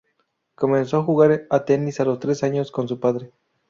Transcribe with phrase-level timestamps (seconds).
[0.55, 3.29] Comenzó a jugar a tenis a los tres años con su padre.